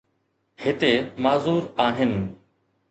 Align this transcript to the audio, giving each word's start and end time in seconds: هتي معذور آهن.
هتي 0.57 1.11
معذور 1.17 1.73
آهن. 1.79 2.35